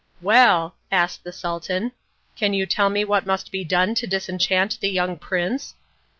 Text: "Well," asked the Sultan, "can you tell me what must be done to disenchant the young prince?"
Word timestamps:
"Well," 0.19 0.73
asked 0.91 1.23
the 1.23 1.31
Sultan, 1.31 1.91
"can 2.35 2.55
you 2.55 2.65
tell 2.65 2.89
me 2.89 3.05
what 3.05 3.27
must 3.27 3.51
be 3.51 3.63
done 3.63 3.93
to 3.93 4.07
disenchant 4.07 4.79
the 4.79 4.89
young 4.89 5.15
prince?" 5.15 5.75